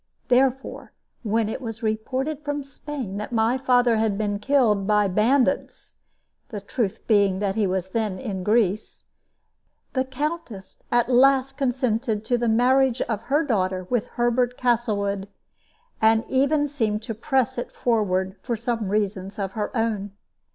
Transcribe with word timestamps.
Therefore, 0.29 0.93
when 1.21 1.47
it 1.47 1.61
was 1.61 1.83
reported 1.83 2.43
from 2.43 2.63
Spain 2.63 3.17
that 3.17 3.31
my 3.31 3.55
father 3.59 3.97
had 3.97 4.17
been 4.17 4.39
killed 4.39 4.87
by 4.87 5.07
bandits 5.07 5.97
the 6.49 6.59
truth 6.59 7.05
being 7.05 7.37
that 7.37 7.53
he 7.53 7.67
was 7.67 7.89
then 7.89 8.17
in 8.17 8.43
Greece 8.43 9.03
the 9.93 10.03
Countess 10.03 10.81
at 10.91 11.07
last 11.07 11.55
consented 11.55 12.25
to 12.25 12.35
the 12.35 12.49
marriage 12.49 13.01
of 13.01 13.21
her 13.29 13.43
daughter 13.43 13.85
with 13.91 14.07
Herbert 14.17 14.57
Castlewood, 14.57 15.27
and 16.01 16.23
even 16.27 16.67
seemed 16.67 17.03
to 17.03 17.13
press 17.13 17.59
it 17.59 17.71
forward 17.71 18.35
for 18.41 18.55
some 18.55 18.89
reasons 18.89 19.37
of 19.37 19.51
her 19.51 19.69
own. 19.77 20.13